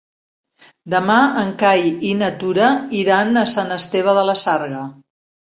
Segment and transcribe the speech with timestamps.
[0.93, 4.83] Demà en Cai i na Tura iran a Sant Esteve de la Sarga.